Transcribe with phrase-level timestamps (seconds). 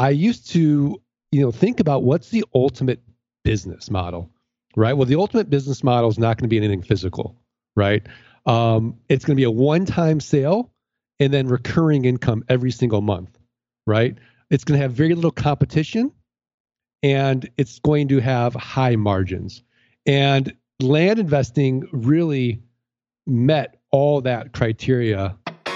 [0.00, 0.98] I used to,
[1.30, 3.02] you know, think about what's the ultimate
[3.44, 4.30] business model,
[4.74, 4.94] right?
[4.94, 7.36] Well, the ultimate business model is not going to be anything physical,
[7.76, 8.06] right?
[8.46, 10.72] Um, it's going to be a one-time sale
[11.18, 13.38] and then recurring income every single month,
[13.86, 14.16] right?
[14.48, 16.10] It's going to have very little competition
[17.02, 19.62] and it's going to have high margins.
[20.06, 22.62] And land investing really
[23.26, 25.36] met all that criteria.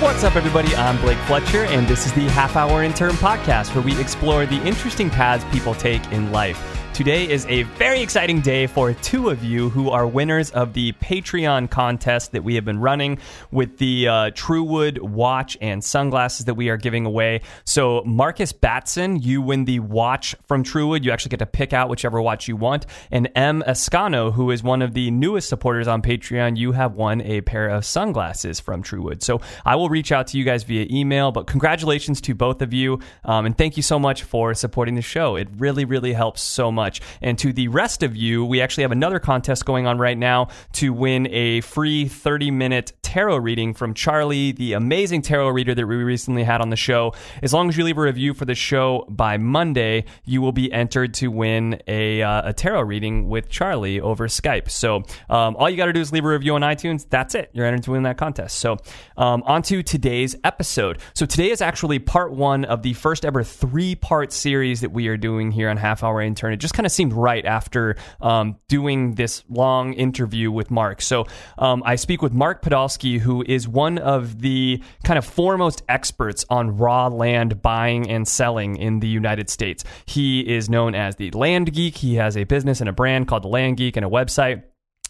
[0.00, 0.72] What's up, everybody?
[0.76, 4.64] I'm Blake Fletcher, and this is the Half Hour Intern Podcast, where we explore the
[4.64, 6.77] interesting paths people take in life.
[6.98, 10.90] Today is a very exciting day for two of you who are winners of the
[10.94, 13.20] Patreon contest that we have been running
[13.52, 17.42] with the uh, Truewood watch and sunglasses that we are giving away.
[17.64, 21.04] So, Marcus Batson, you win the watch from Truewood.
[21.04, 22.84] You actually get to pick out whichever watch you want.
[23.12, 23.62] And M.
[23.62, 27.68] Escano, who is one of the newest supporters on Patreon, you have won a pair
[27.68, 29.22] of sunglasses from Truewood.
[29.22, 32.72] So, I will reach out to you guys via email, but congratulations to both of
[32.72, 32.98] you.
[33.24, 35.36] Um, and thank you so much for supporting the show.
[35.36, 36.87] It really, really helps so much.
[37.20, 40.48] And to the rest of you, we actually have another contest going on right now
[40.74, 45.86] to win a free 30 minute tarot reading from Charlie, the amazing tarot reader that
[45.86, 47.14] we recently had on the show.
[47.42, 50.70] As long as you leave a review for the show by Monday, you will be
[50.72, 54.70] entered to win a, uh, a tarot reading with Charlie over Skype.
[54.70, 57.06] So um, all you got to do is leave a review on iTunes.
[57.08, 57.50] That's it.
[57.52, 58.58] You're entered to win that contest.
[58.58, 58.76] So
[59.16, 60.98] um, on to today's episode.
[61.14, 65.08] So today is actually part one of the first ever three part series that we
[65.08, 66.52] are doing here on Half Hour Intern.
[66.52, 71.02] It just kind of seemed right after um, doing this long interview with Mark.
[71.02, 71.26] So
[71.58, 76.46] um, I speak with Mark Podolsky, who is one of the kind of foremost experts
[76.48, 79.82] on raw land buying and selling in the United States.
[80.06, 81.96] He is known as the Land Geek.
[81.96, 84.62] He has a business and a brand called the Land Geek and a website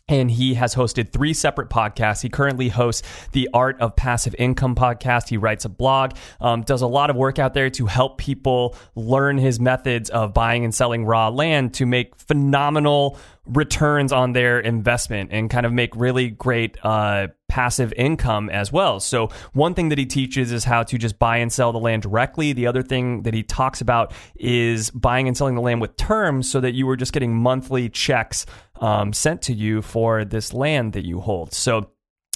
[0.08, 2.22] and he has hosted three separate podcasts.
[2.22, 5.28] He currently hosts the Art of Passive Income podcast.
[5.28, 8.76] He writes a blog, um, does a lot of work out there to help people
[8.94, 13.18] learn his methods of buying and selling raw land to make phenomenal
[13.48, 19.00] returns on their investment and kind of make really great uh, passive income as well.
[19.00, 22.02] So, one thing that he teaches is how to just buy and sell the land
[22.02, 22.52] directly.
[22.52, 26.50] The other thing that he talks about is buying and selling the land with terms
[26.50, 28.46] so that you were just getting monthly checks
[28.80, 31.52] um, sent to you for this land that you hold.
[31.52, 31.90] So,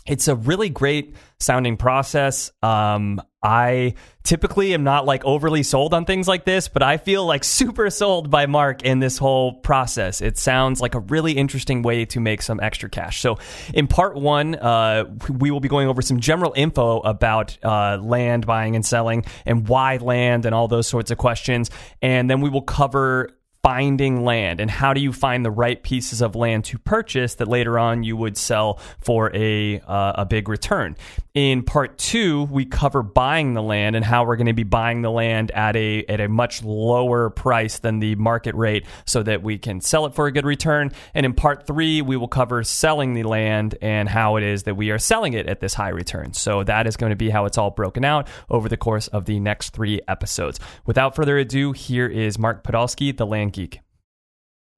[0.06, 2.50] it's a really great sounding process.
[2.62, 7.26] Um, I typically am not like overly sold on things like this, but I feel
[7.26, 10.20] like super sold by Mark in this whole process.
[10.20, 13.20] It sounds like a really interesting way to make some extra cash.
[13.20, 13.38] So,
[13.74, 18.46] in part one, uh, we will be going over some general info about uh, land
[18.46, 21.70] buying and selling and why land and all those sorts of questions.
[22.00, 23.30] And then we will cover
[23.62, 27.46] finding land and how do you find the right pieces of land to purchase that
[27.46, 30.96] later on you would sell for a uh, a big return.
[31.34, 35.00] In part 2, we cover buying the land and how we're going to be buying
[35.00, 39.42] the land at a at a much lower price than the market rate so that
[39.42, 40.90] we can sell it for a good return.
[41.14, 44.74] And in part 3, we will cover selling the land and how it is that
[44.74, 46.34] we are selling it at this high return.
[46.34, 49.24] So that is going to be how it's all broken out over the course of
[49.24, 50.60] the next 3 episodes.
[50.84, 53.80] Without further ado, here is Mark Podolsky, the land geek.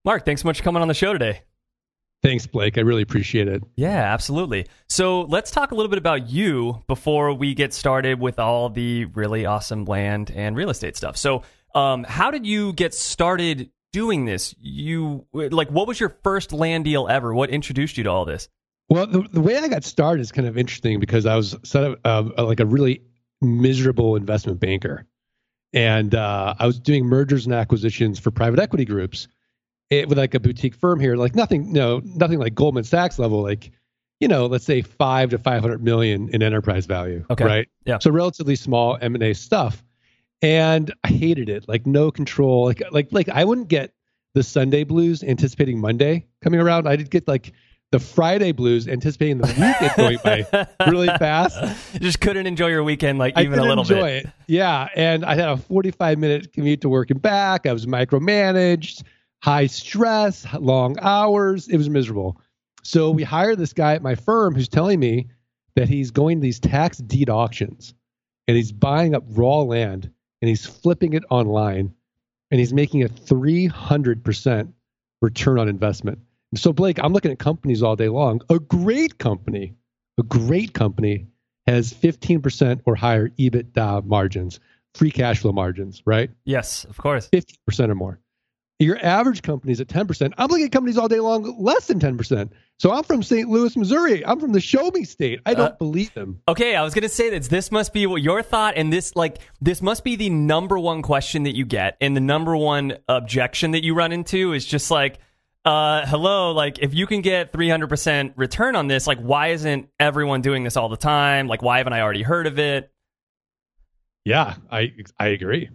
[0.05, 1.43] Mark, thanks so much for coming on the show today.
[2.23, 2.79] Thanks, Blake.
[2.79, 3.63] I really appreciate it.
[3.77, 4.67] Yeah, absolutely.
[4.89, 9.05] So let's talk a little bit about you before we get started with all the
[9.07, 11.19] really awesome land and real estate stuff.
[11.19, 11.43] So,
[11.75, 14.55] um, how did you get started doing this?
[14.59, 17.35] You like, what was your first land deal ever?
[17.35, 18.49] What introduced you to all this?
[18.89, 21.85] Well, the, the way I got started is kind of interesting because I was sort
[21.85, 23.03] of uh, like a really
[23.43, 25.07] miserable investment banker.
[25.75, 29.27] And uh, I was doing mergers and acquisitions for private equity groups
[29.91, 33.43] it, with like a boutique firm here, like nothing, no, nothing like Goldman Sachs level,
[33.43, 33.73] like,
[34.21, 37.27] you know, let's say five to 500 million in enterprise value.
[37.29, 37.45] Okay.
[37.45, 37.69] Right.
[37.85, 37.99] Yeah.
[37.99, 39.83] So relatively small M&A stuff.
[40.41, 41.69] And I hated it.
[41.69, 42.67] Like no control.
[42.67, 43.93] Like, like, like I wouldn't get
[44.35, 46.87] the Sunday blues anticipating Monday coming around.
[46.87, 47.53] I did get like
[47.95, 51.57] the Friday blues anticipating the weekend going by really fast.
[52.01, 54.25] Just couldn't enjoy your weekend like even a little enjoy bit.
[54.25, 54.31] it.
[54.49, 54.89] Yeah.
[54.97, 57.67] And I had a 45 minute commute to work and back.
[57.67, 59.05] I was micromanaged,
[59.45, 61.69] high stress, long hours.
[61.69, 62.41] It was miserable.
[62.83, 65.29] So we hired this guy at my firm who's telling me
[65.77, 67.95] that he's going to these tax deed auctions
[68.49, 70.11] and he's buying up raw land
[70.43, 71.95] and he's flipping it online
[72.51, 74.73] and he's making a 300%
[75.23, 76.19] return on investment.
[76.57, 78.41] So Blake, I'm looking at companies all day long.
[78.51, 79.75] A great company,
[80.19, 81.27] a great company
[81.67, 84.61] has 15% or higher EBITDA margins,
[84.95, 86.31] free cash flow margins, right?
[86.45, 87.29] Yes, of course.
[87.33, 88.21] 15% or more.
[88.81, 90.33] Your average company is at 10%.
[90.37, 92.51] I'm looking at companies all day long less than 10%.
[92.81, 93.49] So I'm from St.
[93.49, 94.27] Louis, Missouri.
[94.27, 95.39] I'm from the show me state.
[95.47, 96.41] I don't Uh, believe them.
[96.49, 99.39] Okay, I was gonna say that this must be what your thought, and this like
[99.61, 103.71] this must be the number one question that you get, and the number one objection
[103.71, 105.19] that you run into is just like,
[105.65, 109.49] uh, hello, like if you can get three hundred percent return on this, like why
[109.49, 111.49] isn't everyone doing this all the time?
[111.49, 112.93] Like why haven't I already heard of it?
[114.25, 115.71] Yeah, I I agree.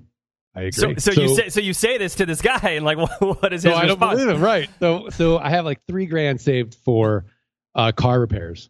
[0.56, 0.72] I agree.
[1.00, 3.54] So, so, you say so you say this to this guy, and like what, what
[3.54, 4.70] is his so I don't believe him, right?
[4.80, 7.26] So so I have like three grand saved for
[7.74, 8.70] uh, car repairs,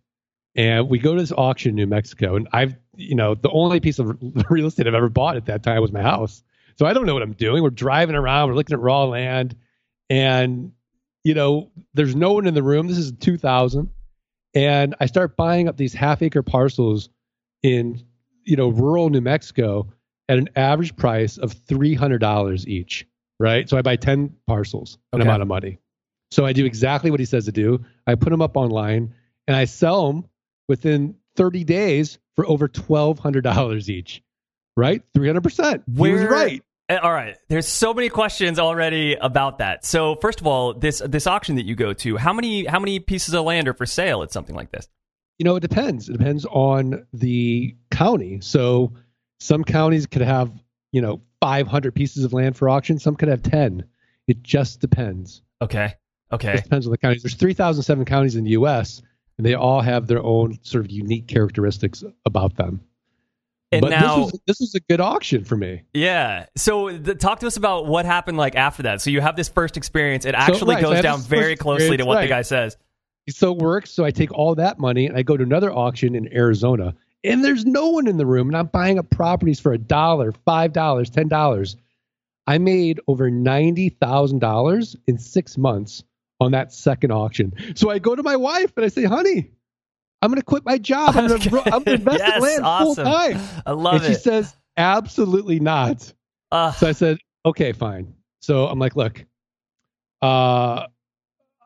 [0.55, 3.81] and we go to this auction in New Mexico, and I've you know the only
[3.81, 4.17] piece of
[4.49, 6.43] real estate I've ever bought at that time was my house,
[6.77, 7.61] so I don't know what I'm doing.
[7.61, 9.55] We're driving around, we're looking at raw land,
[10.09, 10.71] and
[11.29, 12.87] you know there's no one in the room.
[12.87, 13.91] This is 2000,
[14.55, 17.09] and I start buying up these half acre parcels
[17.61, 18.01] in
[18.45, 19.93] you know rural New Mexico
[20.27, 23.05] at an average price of three hundred dollars each.
[23.39, 25.29] Right, so I buy ten parcels, an Okay.
[25.29, 25.77] amount of money.
[26.31, 27.85] So I do exactly what he says to do.
[28.07, 29.13] I put them up online
[29.47, 30.25] and I sell them
[30.67, 34.23] within 30 days for over $1,200 each.
[34.75, 35.83] Right, 300 percent.
[35.85, 36.63] He was right.
[36.89, 37.37] Uh, All right.
[37.47, 39.85] There's so many questions already about that.
[39.85, 42.99] So first of all, this this auction that you go to, how many how many
[42.99, 44.87] pieces of land are for sale at something like this?
[45.37, 46.09] You know, it depends.
[46.09, 48.41] It depends on the county.
[48.41, 48.93] So
[49.39, 50.51] some counties could have,
[50.91, 52.99] you know, 500 pieces of land for auction.
[52.99, 53.85] Some could have 10.
[54.27, 55.41] It just depends.
[55.61, 55.93] Okay.
[56.31, 56.55] Okay.
[56.55, 57.23] It depends on the counties.
[57.23, 59.01] There's 3,007 counties in the U.S.
[59.37, 62.81] and they all have their own sort of unique characteristics about them.
[63.71, 65.83] And but now, this was this was a good auction for me.
[65.93, 66.47] yeah.
[66.55, 69.01] So the, talk to us about what happened like after that.
[69.01, 70.25] So you have this first experience.
[70.25, 72.77] It actually so I goes have down very closely to what the guy says.
[73.29, 73.91] So it works.
[73.91, 77.43] So I take all that money and I go to another auction in Arizona, and
[77.43, 80.73] there's no one in the room, and I'm buying up properties for a dollar, five
[80.73, 81.77] dollars, ten dollars.
[82.47, 86.03] I made over ninety thousand dollars in six months
[86.39, 87.53] on that second auction.
[87.75, 89.51] So I go to my wife and I say, "Honey,
[90.21, 91.15] I'm going to quit my job.
[91.15, 92.95] I'm going to I'm going to invest Yes, in land awesome.
[92.95, 94.05] full time." I love it.
[94.05, 96.11] and she says, "Absolutely not."
[96.51, 98.13] Uh, So I said, okay, fine.
[98.41, 99.23] So I'm like, look,
[100.21, 100.87] uh,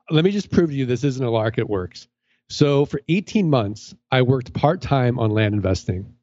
[0.10, 1.58] let me just prove to you this isn't a lark.
[1.58, 2.08] It works.
[2.50, 6.14] So for 18 months, I worked part time on land investing.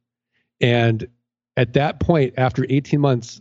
[0.60, 1.08] And
[1.56, 3.40] at that point, after 18 months,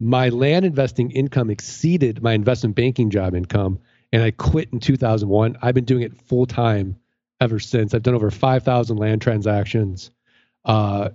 [0.00, 3.78] my land investing income exceeded my investment banking job income.
[4.12, 5.56] And I quit in 2001.
[5.62, 6.96] I've been doing it full time
[7.40, 7.94] ever since.
[7.94, 10.10] I've done over 5,000 land transactions.
[10.64, 11.10] Uh,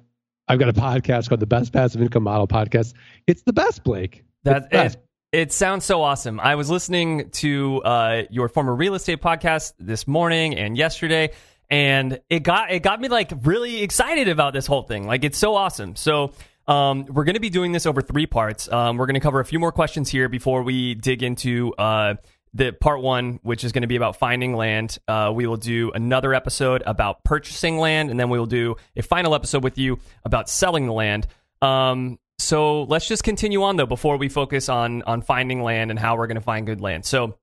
[0.47, 2.94] I've got a podcast called the Best Passive Income Model Podcast.
[3.27, 4.23] It's the best, Blake.
[4.44, 5.01] That It's it,
[5.31, 6.39] it sounds so awesome.
[6.39, 11.31] I was listening to uh, your former real estate podcast this morning and yesterday,
[11.69, 15.07] and it got it got me like really excited about this whole thing.
[15.07, 15.95] Like it's so awesome.
[15.95, 16.33] So.
[16.67, 18.71] Um, we're going to be doing this over three parts.
[18.71, 22.13] Um, we're going to cover a few more questions here before we dig into uh,
[22.53, 24.98] the part one, which is going to be about finding land.
[25.07, 29.01] Uh, we will do another episode about purchasing land, and then we will do a
[29.01, 31.27] final episode with you about selling the land.
[31.62, 36.00] Um, so let's just continue on though before we focus on on finding land and
[36.00, 37.06] how we're going to find good land.
[37.06, 37.38] So,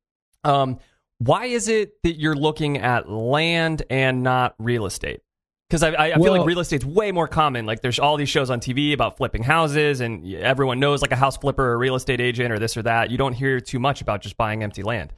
[0.44, 0.78] um,
[1.18, 5.20] why is it that you're looking at land and not real estate?
[5.68, 7.66] Because I, I, I feel Well- like real estate's way more common.
[7.66, 11.16] Like there's all these shows on TV about flipping houses, and everyone knows like a
[11.16, 13.10] house flipper or a real estate agent or this or that.
[13.10, 15.12] You don't hear too much about just buying empty land.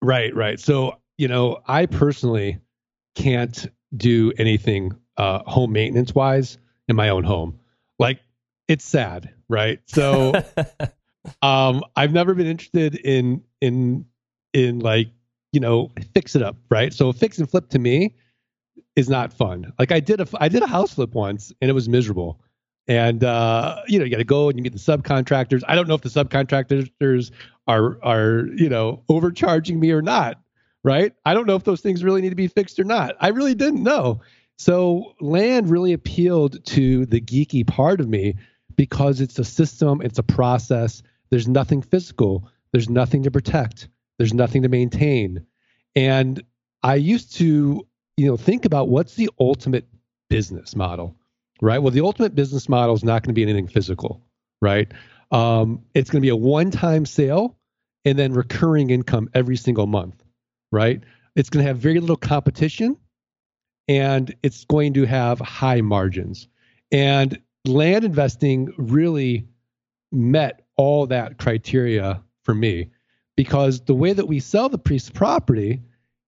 [0.00, 0.58] Right, right.
[0.60, 2.58] So, you know, I personally
[3.14, 6.58] can't do anything uh, home maintenance wise
[6.88, 7.58] in my own home.
[7.98, 8.20] Like,
[8.68, 9.80] it's sad, right?
[9.86, 10.32] So,
[11.42, 14.06] um, I've never been interested in in
[14.52, 15.08] in like
[15.52, 16.92] you know fix it up, right?
[16.92, 18.14] So, fix and flip to me
[18.96, 19.72] is not fun.
[19.78, 22.40] Like, I did a I did a house flip once, and it was miserable.
[22.88, 25.62] And uh, you know, you got to go and you meet the subcontractors.
[25.68, 27.30] I don't know if the subcontractors
[27.66, 30.42] are are you know overcharging me or not
[30.84, 31.12] right?
[31.24, 33.16] I don't know if those things really need to be fixed or not.
[33.20, 34.20] I really didn't know.
[34.58, 38.36] So land really appealed to the geeky part of me
[38.76, 41.02] because it's a system it's a process.
[41.30, 42.48] There's nothing physical.
[42.72, 43.88] There's nothing to protect.
[44.18, 45.46] There's nothing to maintain.
[45.94, 46.42] And
[46.82, 49.86] i used to you know think about what's the ultimate
[50.30, 51.16] business model
[51.60, 54.22] right well the ultimate business model is not going to be anything physical
[54.60, 54.92] right
[55.32, 57.56] um, it's going to be a one-time sale
[58.04, 60.22] and then recurring income every single month,
[60.70, 61.02] right?
[61.36, 62.98] It's going to have very little competition
[63.88, 66.48] and it's going to have high margins.
[66.90, 69.46] And land investing really
[70.10, 72.90] met all that criteria for me.
[73.36, 75.80] because the way that we sell the piece of property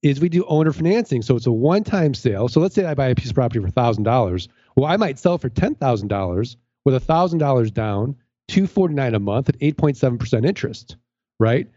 [0.05, 1.23] is we do owner financing.
[1.23, 2.49] So it's a one-time sale.
[2.49, 4.49] So let's say I buy a piece of property for thousand dollars.
[4.77, 8.95] Well, I might sell for ten thousand dollars with a thousand dollars down, two forty
[8.95, 10.97] nine a month at eight point seven percent interest,
[11.41, 11.69] right?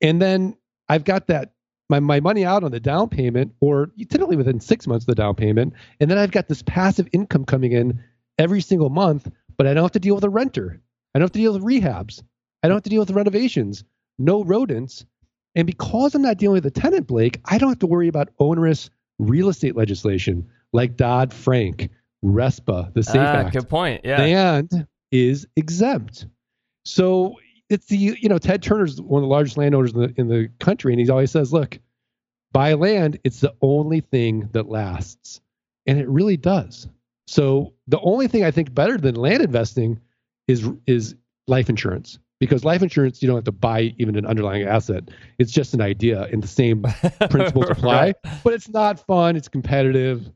[0.00, 0.56] And then
[0.88, 1.52] I've got that
[1.90, 5.14] my, my money out on the down payment, or typically within six months of the
[5.14, 8.02] down payment, and then I've got this passive income coming in
[8.38, 10.80] every single month, but I don't have to deal with a renter.
[11.14, 12.22] I don't have to deal with rehabs.
[12.62, 13.84] I don't have to deal with renovations.
[14.18, 15.04] No rodents.
[15.54, 18.30] And because I'm not dealing with a tenant, Blake, I don't have to worry about
[18.38, 21.90] onerous real estate legislation like Dodd Frank,
[22.24, 23.52] RESPA, the SAFE Ah, Act.
[23.52, 24.00] good point.
[24.04, 24.18] Yeah.
[24.18, 26.26] Land is exempt.
[26.84, 27.36] So
[27.70, 30.48] it's the you know Ted Turner's one of the largest landowners in the in the
[30.58, 31.78] country, and he always says, "Look,
[32.52, 33.18] buy land.
[33.24, 35.40] It's the only thing that lasts,"
[35.86, 36.88] and it really does.
[37.26, 40.00] So the only thing I think better than land investing
[40.48, 41.14] is is
[41.46, 45.04] life insurance because life insurance you don't have to buy even an underlying asset.
[45.38, 46.82] It's just an idea, and the same
[47.30, 48.00] principles apply.
[48.00, 48.16] Right.
[48.42, 49.36] But it's not fun.
[49.36, 50.30] It's competitive.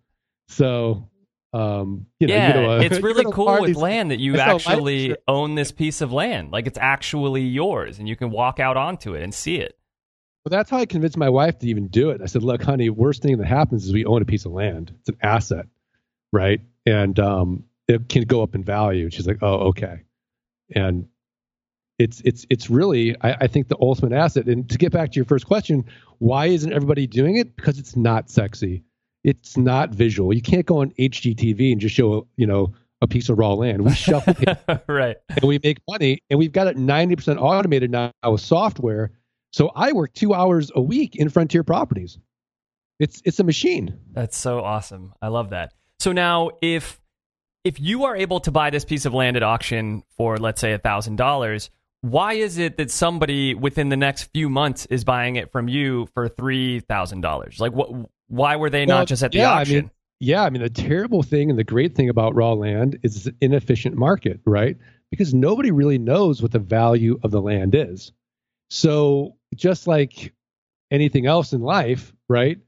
[0.49, 1.09] So.
[1.55, 4.19] Um, you know, yeah, you know, uh, it's really gonna cool with these- land that
[4.21, 6.53] you I sell life actually own this piece of land.
[6.53, 9.79] Like it's actually yours and you can walk out onto it and see it.
[10.45, 12.21] Well, that's how I convinced my wife to even do it.
[12.23, 14.93] I said, "Look, honey, worst thing that happens is we own a piece of land.
[15.01, 15.65] It's an asset,
[16.35, 16.61] right?
[16.85, 20.03] And um, it can go up in value." She's like, "Oh, okay."
[20.75, 21.09] And
[21.99, 24.47] it's it's it's really, I, I think, the ultimate asset.
[24.47, 25.85] And to get back to your first question,
[26.19, 27.57] why isn't everybody doing it?
[27.57, 28.85] Because it's not sexy.
[29.25, 30.33] It's not visual.
[30.33, 33.85] You can't go on HGTV and just show, you know, a piece of raw land.
[33.85, 35.17] We shuffle paper right.
[35.29, 39.13] and we make money and we've got it 90% automated now with software
[39.51, 42.19] so i work two hours a week in frontier properties
[42.99, 45.13] it's it's a machine That's so awesome.
[45.23, 45.73] I love that.
[46.01, 47.01] So now if
[47.65, 50.73] if you are able to buy this piece of land at auction for let's say
[50.73, 51.69] a $1000,
[52.01, 56.07] why is it that somebody within the next few months is buying it from you
[56.15, 57.61] for $3000?
[57.61, 57.91] Like what
[58.29, 59.77] why were they Well, not just at the yeah, auction?
[59.77, 59.91] I mean,
[60.21, 63.27] yeah i mean the terrible thing and the great thing about raw land is it's
[63.27, 64.77] an inefficient market right
[65.11, 68.13] because nobody really knows what the value of the land is
[68.71, 70.35] so just like
[70.91, 72.59] anything else in life right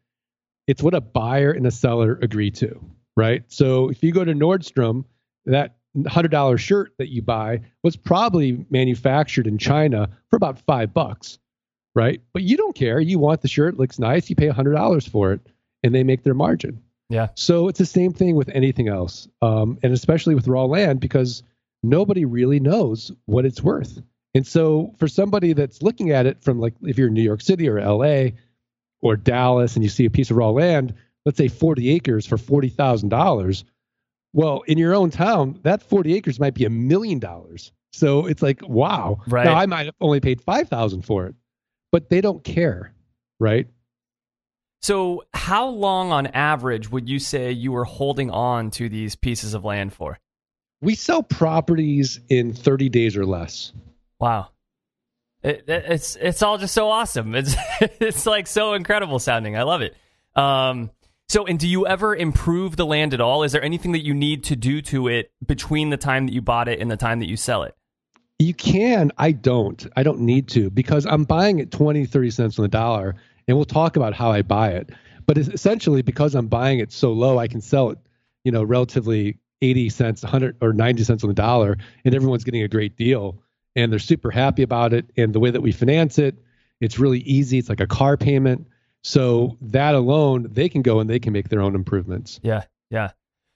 [0.67, 2.81] it's what a buyer and a seller agree to
[3.17, 5.05] right so if you go to nordstrom
[5.47, 11.38] that $100 shirt that you buy was probably manufactured in china for about five bucks
[11.94, 15.32] right but you don't care you want the shirt looks nice you pay $100 for
[15.32, 15.40] it
[15.82, 17.28] and they make their margin Yeah.
[17.35, 21.42] so it's the same thing with anything else, um, and especially with raw land because
[21.82, 24.00] nobody really knows what it's worth.
[24.35, 27.40] And so for somebody that's looking at it from like if you're in New York
[27.40, 28.37] City or LA
[29.00, 30.94] or Dallas and you see a piece of raw land,
[31.25, 33.64] let's say 40 acres for $40,000,
[34.33, 37.73] well, in your own town, that 40 acres might be a million dollars.
[37.93, 39.21] So it's like, wow.
[39.27, 39.45] Right.
[39.45, 41.35] Now I might have only paid 5,000 for it,
[41.91, 42.95] but they don't care,
[43.41, 43.67] right?
[44.83, 49.53] So, how long on average would you say you were holding on to these pieces
[49.53, 50.19] of land for?
[50.81, 53.73] We sell properties in 30 days or less.
[54.19, 54.49] Wow.
[55.43, 57.35] It, it- it's it's all just so awesome.
[57.35, 59.57] It's it's like so incredible sounding.
[59.57, 59.95] I love it.
[60.35, 60.91] Um
[61.31, 63.45] so and do you ever improve the land at all?
[63.45, 66.43] Is there anything that you need to do to it between the time that you
[66.43, 67.77] bought it and the time that you sell it?
[68.41, 69.13] You can.
[69.17, 69.87] I don't.
[69.95, 73.15] I don't need to because I'm buying it 20, 30 cents on the dollar.
[73.47, 74.91] And we'll talk about how I buy it.
[75.25, 77.99] But essentially, because I'm buying it so low, I can sell it,
[78.43, 82.65] you know, relatively 80 cents, 100 or 90 cents on the dollar, and everyone's getting
[82.65, 83.41] a great deal.
[83.77, 85.09] And they're super happy about it.
[85.17, 86.35] And the way that we finance it,
[86.81, 87.59] it's really easy.
[87.59, 88.67] It's like a car payment.
[89.02, 92.38] So that alone, they can go and they can make their own improvements.
[92.42, 93.12] Yeah, yeah.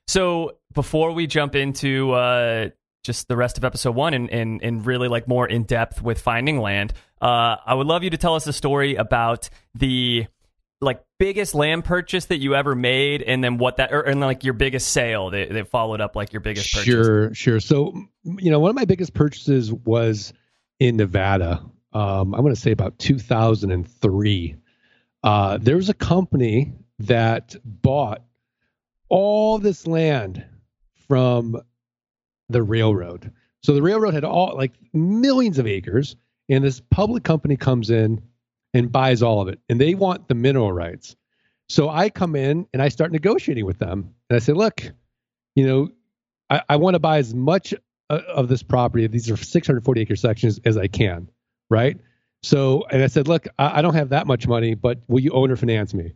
[0.08, 2.70] So before we jump into uh,
[3.02, 6.20] just the rest of episode one and, and, and really like more in depth with
[6.20, 10.26] finding land, uh, I would love you to tell us a story about the
[10.80, 14.44] like biggest land purchase that you ever made, and then what that, or and like
[14.44, 16.84] your biggest sale that, that followed up like your biggest purchase.
[16.84, 17.60] Sure, sure.
[17.60, 20.32] So, you know, one of my biggest purchases was
[20.78, 21.62] in Nevada.
[21.92, 24.56] Um, I'm going to say about 2003.
[25.24, 28.22] Uh, there was a company that bought
[29.08, 30.44] all this land
[31.08, 31.60] from
[32.50, 33.32] the railroad.
[33.62, 36.14] So the railroad had all like millions of acres,
[36.50, 38.22] and this public company comes in
[38.74, 41.16] and buys all of it, and they want the mineral rights.
[41.70, 44.82] So I come in and I start negotiating with them, and I say, look,
[45.54, 45.88] you know,
[46.50, 47.72] I, I want to buy as much
[48.10, 49.06] uh, of this property.
[49.06, 51.30] These are 640 acre sections as I can,
[51.70, 51.98] right?
[52.44, 55.30] So, and I said, look, I, I don't have that much money, but will you
[55.30, 56.12] own or finance me?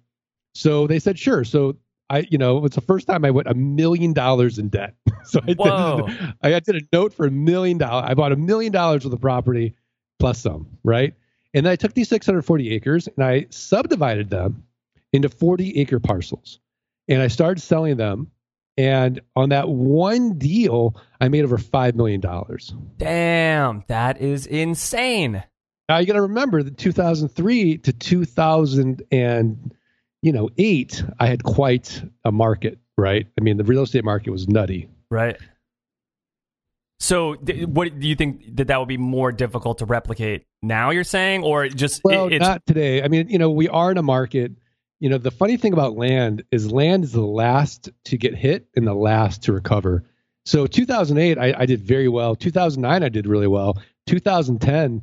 [0.54, 1.42] So they said, sure.
[1.42, 1.76] So
[2.10, 4.94] I, you know, it's the first time I went a million dollars in debt.
[5.24, 6.06] so I Whoa.
[6.06, 8.10] did, I did a note for a million dollars.
[8.10, 9.74] I bought a million dollars of the property
[10.18, 11.14] plus some, right?
[11.54, 14.64] And then I took these 640 acres and I subdivided them
[15.14, 16.60] into 40 acre parcels.
[17.08, 18.30] And I started selling them.
[18.76, 22.20] And on that one deal, I made over $5 million.
[22.98, 25.42] Damn, that is insane.
[25.88, 29.74] Now you got to remember that 2003 to 2000 and
[30.22, 33.26] you know eight, I had quite a market, right?
[33.38, 34.88] I mean, the real estate market was nutty.
[35.10, 35.36] Right.
[37.00, 40.90] So, th- what do you think that that would be more difficult to replicate now?
[40.90, 43.02] You're saying, or just Well, it- it's not today.
[43.02, 44.52] I mean, you know, we are in a market.
[44.98, 48.66] You know, the funny thing about land is land is the last to get hit
[48.74, 50.04] and the last to recover.
[50.44, 52.34] So 2008, I, I did very well.
[52.34, 53.78] 2009, I did really well.
[54.06, 55.02] 2010,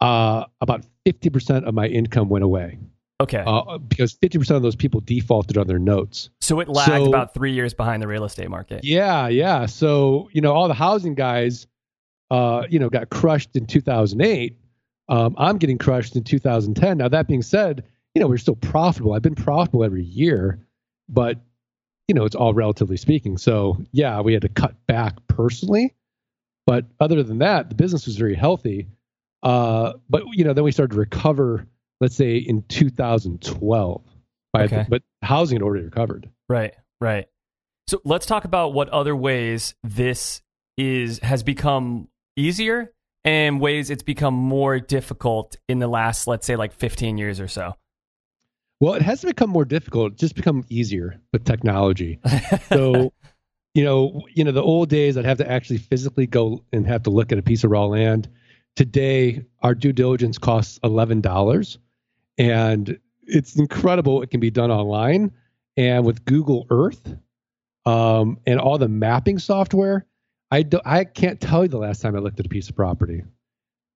[0.00, 2.78] uh, about 50% of my income went away
[3.20, 3.42] okay?
[3.46, 6.30] uh, because 50% of those people defaulted on their notes.
[6.40, 8.84] so it lagged so- about three years behind the real estate market.
[8.84, 9.66] Yeah, yeah.
[9.66, 11.66] So you know, all the housing guys,
[12.30, 14.56] uh, you know, got crushed in 2008.
[15.08, 16.98] Um, I'm getting crushed in 2010.
[16.98, 19.12] Now that being said, you know, we're still profitable.
[19.12, 20.58] I've been profitable every year,
[21.08, 21.38] but
[22.08, 23.36] you know, it's all relatively speaking.
[23.36, 25.94] So yeah, we had to cut back personally,
[26.66, 28.88] but other than that, the business was very healthy.
[29.42, 31.66] Uh, but you know, then we started to recover.
[32.00, 34.02] Let's say in 2012,
[34.52, 34.86] by Okay.
[34.88, 36.28] but housing had already recovered.
[36.48, 37.26] Right, right.
[37.88, 40.42] So let's talk about what other ways this
[40.76, 42.92] is has become easier
[43.24, 47.48] and ways it's become more difficult in the last, let's say, like 15 years or
[47.48, 47.76] so.
[48.78, 50.12] Well, it has become more difficult.
[50.12, 52.20] It's just become easier with technology.
[52.68, 53.12] So,
[53.74, 57.04] you know, you know, the old days I'd have to actually physically go and have
[57.04, 58.28] to look at a piece of raw land.
[58.76, 61.78] Today, our due diligence costs eleven dollars,
[62.38, 64.22] and it's incredible.
[64.22, 65.32] It can be done online,
[65.78, 67.16] and with Google Earth,
[67.86, 70.06] um, and all the mapping software.
[70.50, 72.76] I do, I can't tell you the last time I looked at a piece of
[72.76, 73.24] property.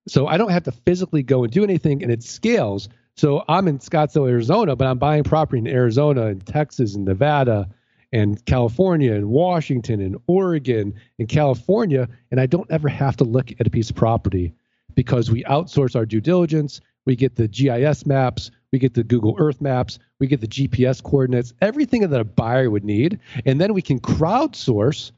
[0.09, 2.89] So I don't have to physically go and do anything, and it scales.
[3.17, 7.69] So I'm in Scottsdale, Arizona, but I'm buying property in Arizona and Texas and Nevada
[8.13, 13.53] and California and Washington and Oregon and California, and I don't ever have to look
[13.61, 14.55] at a piece of property
[15.01, 16.79] because we outsource our due diligence.
[17.07, 21.03] We get the GIS maps, we get the Google Earth maps, we get the GPS
[21.03, 25.13] coordinates, everything that a buyer would need, and then we can crowdsource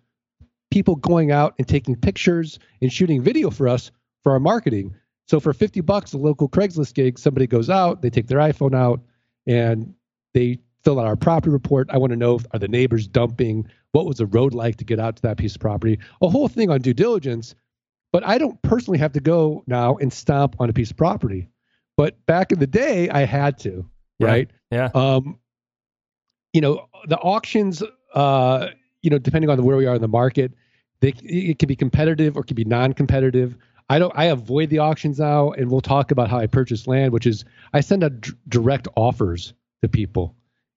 [0.71, 3.91] people going out and taking pictures and shooting video for us
[4.23, 4.95] for our marketing.
[5.27, 8.77] So for 50 bucks, a local Craigslist gig, somebody goes out, they take their iPhone
[8.77, 9.01] out
[9.49, 9.93] and
[10.33, 11.91] they fill out our property report.
[11.91, 13.67] I want to know if, are the neighbors dumping?
[13.91, 15.99] What was the road like to get out to that piece of property?
[16.23, 17.57] A whole thing on due diligence.
[18.13, 21.49] But I don't personally have to go now and stomp on a piece of property.
[21.97, 23.85] But back in the day, I had to,
[24.19, 24.27] Yeah.
[24.27, 24.51] right?
[24.71, 24.91] Yeah.
[24.95, 25.39] Um,
[26.53, 27.83] you know, the auctions,
[28.15, 28.69] uh,
[29.03, 30.53] you know, depending on where we are in the market,
[31.01, 33.57] they it can be competitive or it can be non-competitive.
[33.91, 34.13] I don't.
[34.17, 37.45] I avoid the auctions now, and we'll talk about how I purchase land, which is
[37.73, 40.35] I send out d- direct offers to people,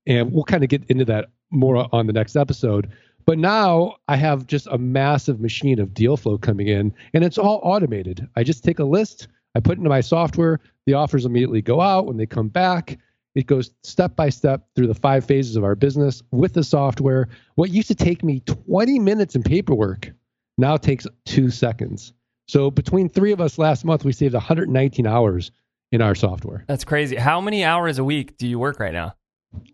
[0.07, 2.91] and we'll kind of get into that more on the next episode.
[3.25, 7.37] But now I have just a massive machine of deal flow coming in, and it's
[7.37, 8.27] all automated.
[8.35, 11.81] I just take a list, I put it into my software, the offers immediately go
[11.81, 12.05] out.
[12.05, 12.99] When they come back,
[13.33, 17.27] it goes step by step through the five phases of our business with the software.
[17.55, 20.11] What used to take me 20 minutes in paperwork
[20.57, 22.13] now takes two seconds.
[22.47, 25.51] So between three of us last month, we saved 119 hours
[25.91, 26.63] in our software.
[26.67, 27.15] That's crazy.
[27.15, 29.15] How many hours a week do you work right now?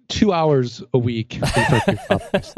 [0.08, 1.36] Two hours a week.
[1.36, 2.54] in purchasing properties.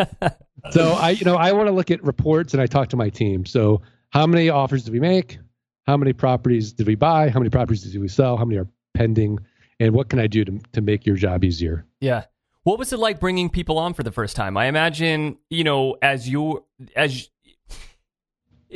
[0.72, 3.10] so I, you know, I want to look at reports and I talk to my
[3.10, 3.46] team.
[3.46, 5.40] So how many offers did we make?
[5.86, 7.30] How many properties did we buy?
[7.30, 8.38] How many properties did we sell?
[8.38, 9.40] How many are pending?
[9.80, 11.86] And what can I do to, to make your job easier?
[12.00, 12.26] Yeah.
[12.64, 14.56] What was it like bringing people on for the first time?
[14.56, 16.64] I imagine, you know, as you
[16.96, 17.30] as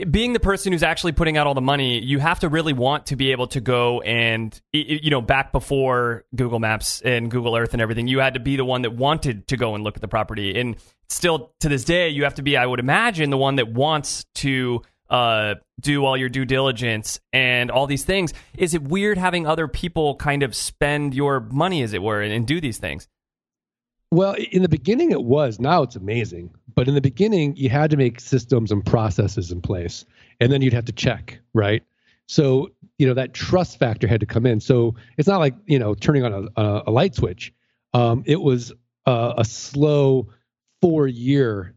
[0.10, 3.08] being the person who's actually putting out all the money, you have to really want
[3.08, 7.74] to be able to go and you know, back before Google Maps and Google Earth
[7.74, 10.02] and everything, you had to be the one that wanted to go and look at
[10.02, 10.60] the property.
[10.60, 10.76] And
[11.10, 14.26] still to this day, you have to be, I would imagine, the one that wants
[14.36, 18.34] to uh, do all your due diligence and all these things.
[18.58, 22.34] Is it weird having other people kind of spend your money, as it were, and,
[22.34, 23.08] and do these things?
[24.12, 25.60] Well, in the beginning, it was.
[25.60, 26.52] Now it's amazing.
[26.76, 30.06] But in the beginning, you had to make systems and processes in place,
[30.40, 31.84] and then you'd have to check, right?
[32.28, 34.60] So you know that trust factor had to come in.
[34.60, 37.54] So it's not like you know turning on a, a, light switch.
[37.94, 38.72] Um, it was
[39.06, 40.30] a, a slow
[40.82, 41.74] four year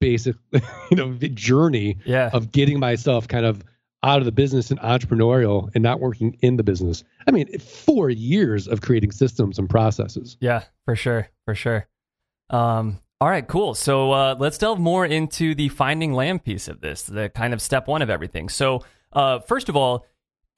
[0.00, 0.36] basic
[0.90, 2.30] you know journey Yeah.
[2.32, 3.64] of getting myself kind of
[4.02, 7.04] out of the business and entrepreneurial and not working in the business.
[7.26, 10.36] I mean, four years of creating systems and processes.
[10.40, 11.86] Yeah, for sure, for sure.
[12.50, 13.74] Um, all right, cool.
[13.74, 17.62] So uh, let's delve more into the finding land piece of this, the kind of
[17.62, 18.48] step one of everything.
[18.48, 20.04] So uh, first of all,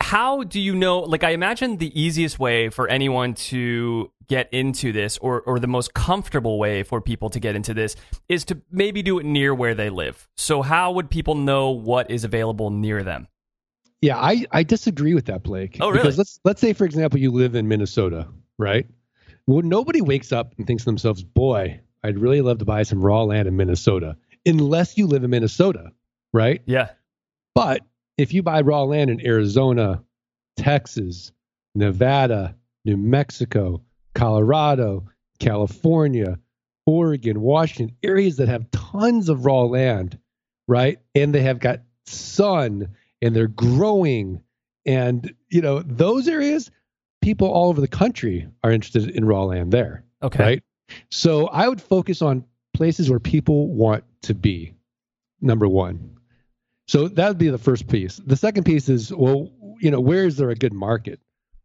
[0.00, 4.92] how do you know like i imagine the easiest way for anyone to get into
[4.92, 7.96] this or or the most comfortable way for people to get into this
[8.28, 12.10] is to maybe do it near where they live so how would people know what
[12.10, 13.28] is available near them
[14.04, 15.78] Yeah, I, I disagree with that, Blake.
[15.80, 16.00] Oh, really?
[16.02, 18.86] Because let's let's say, for example, you live in Minnesota, right?
[19.46, 23.00] Well, nobody wakes up and thinks to themselves, "Boy, I'd really love to buy some
[23.00, 25.90] raw land in Minnesota," unless you live in Minnesota,
[26.34, 26.60] right?
[26.66, 26.90] yeah
[27.54, 27.80] But
[28.18, 30.04] if you buy raw land in Arizona,
[30.58, 31.32] Texas,
[31.74, 33.80] Nevada, New Mexico,
[34.14, 36.38] Colorado, California,
[36.84, 40.18] Oregon, Washington, areas that have tons of raw land,
[40.68, 40.98] right?
[41.14, 42.88] And they have got sun
[43.24, 44.42] and they're growing.
[44.86, 46.70] And, you know, those areas,
[47.22, 50.62] people all over the country are interested in raw land there okay right?
[51.10, 54.74] So I would focus on places where people want to be.
[55.40, 56.16] Number one.
[56.88, 58.20] So that would be the first piece.
[58.24, 61.20] The second piece is, well, you know, where is there a good market?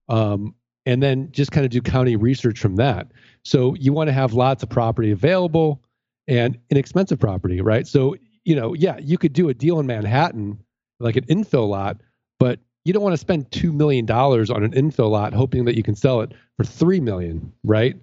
[0.07, 3.11] Um, and then just kind of do county research from that.
[3.43, 5.83] So you want to have lots of property available
[6.27, 7.85] and inexpensive property, right?
[7.85, 10.59] So, you know, yeah, you could do a deal in Manhattan,
[10.99, 11.97] like an infill lot,
[12.39, 15.83] but you don't want to spend $2 million on an infill lot hoping that you
[15.83, 17.95] can sell it for 3 million, right?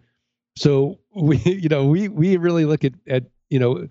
[0.56, 3.86] So we, you know, we we really look at at you know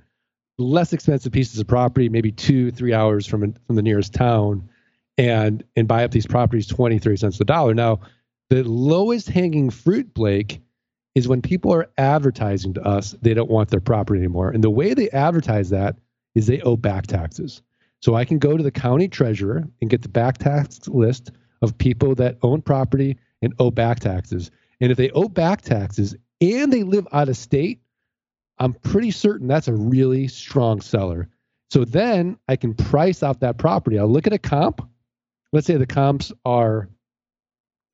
[0.57, 4.67] less expensive pieces of property, maybe two three hours from from the nearest town,
[5.17, 7.73] and and buy up these properties 23 cents a dollar.
[7.73, 8.01] Now,
[8.49, 10.61] the lowest hanging fruit, Blake,
[11.13, 14.69] is when people are advertising to us they don't want their property anymore, and the
[14.69, 15.97] way they advertise that
[16.33, 17.61] is they owe back taxes.
[18.01, 21.31] So I can go to the county treasurer and get the back tax list
[21.62, 24.51] of people that own property and owe back taxes.
[24.79, 27.81] And if they owe back taxes and they live out of state,
[28.60, 31.29] I'm pretty certain that's a really strong seller.
[31.71, 33.99] So then I can price off that property.
[33.99, 34.88] I'll look at a comp.
[35.51, 36.89] Let's say the comps are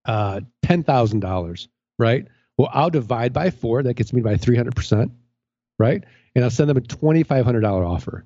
[0.05, 2.27] uh, $10,000, right?
[2.57, 3.83] Well, I'll divide by four.
[3.83, 5.11] That gets me by 300%,
[5.79, 6.03] right?
[6.35, 8.25] And I'll send them a $2,500 offer.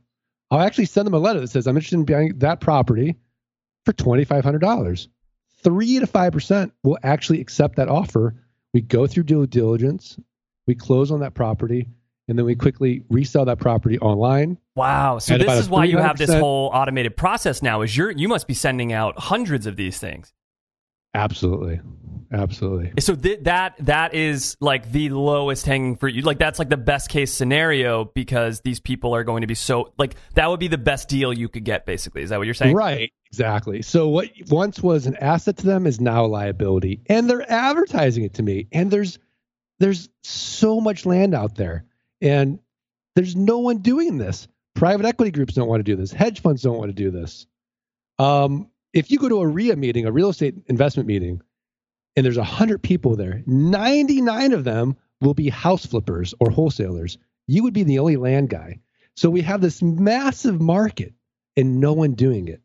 [0.51, 3.15] I'll actually send them a letter that says, I'm interested in buying that property
[3.85, 5.07] for $2,500.
[5.63, 8.35] Three to 5% will actually accept that offer.
[8.73, 10.19] We go through due diligence,
[10.67, 11.87] we close on that property,
[12.27, 14.57] and then we quickly resell that property online.
[14.75, 18.27] wow so this is why you have this whole automated process now is you're you
[18.27, 20.33] must be sending out hundreds of these things
[21.15, 21.79] Absolutely.
[22.31, 22.91] Absolutely.
[22.99, 26.15] So th- that that is like the lowest hanging fruit.
[26.15, 29.55] You like that's like the best case scenario because these people are going to be
[29.55, 31.85] so like that would be the best deal you could get.
[31.85, 32.75] Basically, is that what you're saying?
[32.75, 33.81] Right, exactly.
[33.83, 38.23] So what once was an asset to them is now a liability, and they're advertising
[38.23, 38.67] it to me.
[38.71, 39.19] And there's
[39.79, 41.85] there's so much land out there,
[42.21, 42.59] and
[43.15, 44.47] there's no one doing this.
[44.73, 46.11] Private equity groups don't want to do this.
[46.11, 47.47] Hedge funds don't want to do this.
[48.19, 51.41] Um, if you go to a REIA meeting, a real estate investment meeting,
[52.15, 57.17] and there's a hundred people there, 99 of them will be house flippers or wholesalers.
[57.45, 58.79] You would be the only land guy.
[59.15, 61.13] So we have this massive market
[61.55, 62.61] and no one doing it.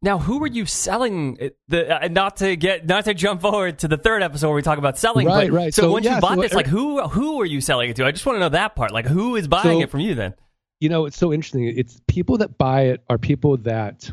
[0.00, 2.04] Now, who are you selling the?
[2.04, 4.78] Uh, not to get not to jump forward to the third episode where we talk
[4.78, 5.26] about selling.
[5.26, 5.74] Right, but, right.
[5.74, 7.90] So, So, once yeah, you bought so this, er- like who who are you selling
[7.90, 8.06] it to?
[8.06, 8.92] I just want to know that part.
[8.92, 10.34] Like who is buying So- it from you then?
[10.80, 11.64] You know, it's so interesting.
[11.76, 14.08] It's people that buy it are people that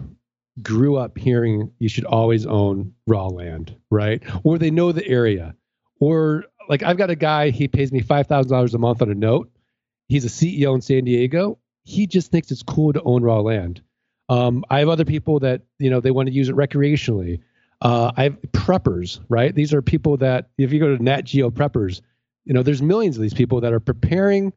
[0.61, 4.23] grew up hearing you should always own raw land, right?
[4.43, 5.55] Or they know the area.
[5.99, 9.49] Or like I've got a guy, he pays me $5,000 a month on a note.
[10.07, 11.59] He's a CEO in San Diego.
[11.83, 13.81] He just thinks it's cool to own raw land.
[14.29, 17.41] Um, I have other people that, you know, they want to use it recreationally.
[17.81, 19.53] Uh, I have preppers, right?
[19.53, 22.01] These are people that, if you go to Nat Geo preppers,
[22.45, 24.53] you know, there's millions of these people that are preparing,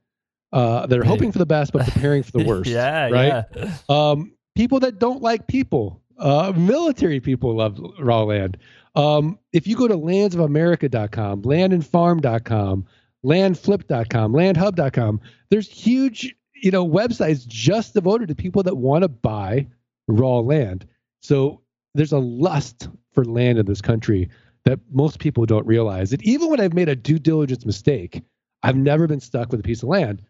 [0.52, 2.70] uh, they're hoping for the best, but preparing for the worst.
[2.70, 3.44] yeah, right?
[3.54, 3.76] yeah.
[3.88, 8.56] Um, people that don't like people, uh, military people love raw land.
[8.96, 12.86] Um, if you go to landsofamerica.com, landandfarm.com,
[13.24, 19.68] landflip.com, landhub.com, there's huge, you know, websites just devoted to people that want to buy
[20.08, 20.84] raw land.
[21.22, 21.62] So
[21.94, 24.28] there's a lust for land in this country
[24.64, 26.12] that most people don't realize.
[26.12, 28.22] And even when I've made a due diligence mistake,
[28.64, 30.20] I've never been stuck with a piece of land.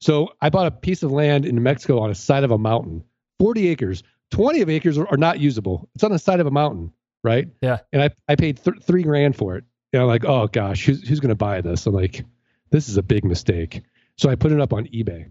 [0.00, 2.58] So I bought a piece of land in New Mexico on the side of a
[2.58, 3.04] mountain,
[3.38, 4.02] 40 acres.
[4.30, 5.88] 20 of acres are, are not usable.
[5.94, 7.48] It's on the side of a mountain, right?
[7.62, 7.78] Yeah.
[7.92, 9.64] And I, I paid th- three grand for it.
[9.92, 11.86] And I'm like, oh gosh, who's, who's going to buy this?
[11.86, 12.24] I'm like,
[12.70, 13.82] this is a big mistake.
[14.18, 15.30] So I put it up on eBay.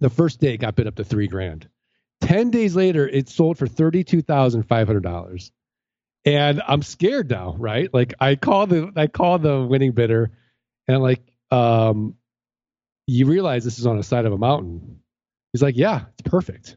[0.00, 1.68] The first day it got bid up to three grand.
[2.22, 5.50] 10 days later, it sold for $32,500.
[6.24, 7.92] And I'm scared now, right?
[7.92, 10.30] Like I call the, I call the winning bidder
[10.88, 12.14] and I'm like, um,
[13.06, 15.00] you realize this is on the side of a mountain.
[15.52, 16.76] He's like, yeah, it's perfect.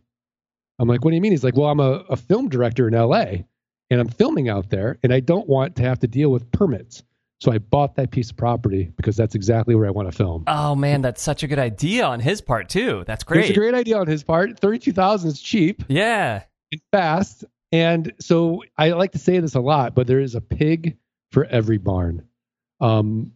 [0.79, 1.31] I'm like, what do you mean?
[1.33, 3.43] He's like, well, I'm a, a film director in LA
[3.91, 7.01] and I'm filming out there, and I don't want to have to deal with permits.
[7.41, 10.43] So I bought that piece of property because that's exactly where I want to film.
[10.47, 13.03] Oh man, that's such a good idea on his part too.
[13.07, 13.41] That's great.
[13.45, 14.59] It's a great idea on his part.
[14.59, 16.43] Thirty-two thousand is cheap Yeah.
[16.71, 20.41] and fast, and so I like to say this a lot, but there is a
[20.41, 20.97] pig
[21.31, 22.25] for every barn.
[22.81, 23.31] Um,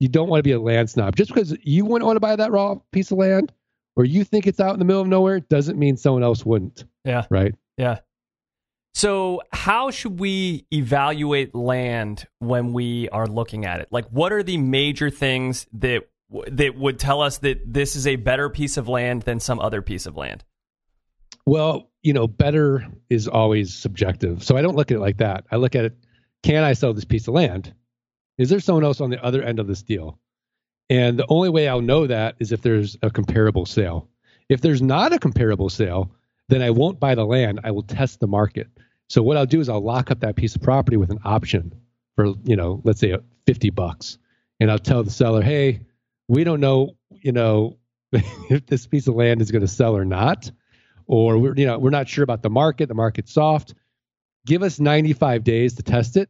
[0.00, 2.34] you don't want to be a land snob just because you wouldn't want to buy
[2.36, 3.52] that raw piece of land,
[3.96, 6.84] or you think it's out in the middle of nowhere, doesn't mean someone else wouldn't.
[7.04, 7.26] Yeah.
[7.30, 7.54] Right.
[7.76, 7.98] Yeah.
[8.94, 13.88] So, how should we evaluate land when we are looking at it?
[13.90, 16.08] Like, what are the major things that
[16.52, 19.82] that would tell us that this is a better piece of land than some other
[19.82, 20.44] piece of land?
[21.46, 24.42] Well, you know, better is always subjective.
[24.42, 25.44] So I don't look at it like that.
[25.50, 25.96] I look at it,
[26.42, 27.74] can I sell this piece of land?
[28.38, 30.18] Is there someone else on the other end of this deal?
[30.90, 34.08] And the only way I'll know that is if there's a comparable sale.
[34.48, 36.12] If there's not a comparable sale,
[36.48, 37.60] then I won't buy the land.
[37.64, 38.68] I will test the market.
[39.08, 41.74] So what I'll do is I'll lock up that piece of property with an option
[42.16, 43.16] for, you know, let's say
[43.46, 44.18] 50 bucks.
[44.60, 45.80] And I'll tell the seller, "Hey,
[46.28, 47.78] we don't know, you know,
[48.12, 50.50] if this piece of land is going to sell or not."
[51.06, 53.74] or we're you know we're not sure about the market the market's soft
[54.46, 56.28] give us 95 days to test it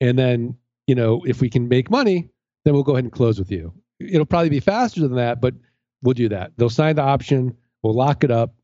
[0.00, 2.30] and then you know if we can make money
[2.64, 5.54] then we'll go ahead and close with you it'll probably be faster than that but
[6.02, 6.52] we'll do that.
[6.56, 8.54] They'll sign the option we'll lock it up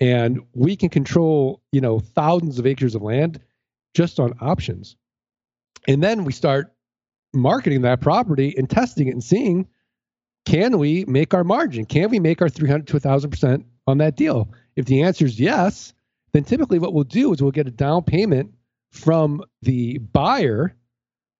[0.00, 3.40] and we can control you know thousands of acres of land
[3.94, 4.96] just on options.
[5.86, 6.72] And then we start
[7.32, 9.66] marketing that property and testing it and seeing
[10.46, 11.84] can we make our margin?
[11.84, 14.48] Can we make our 300 to 1000 percent on that deal?
[14.76, 15.92] If the answer is yes,
[16.32, 18.54] then typically what we'll do is we'll get a down payment
[18.90, 20.74] from the buyer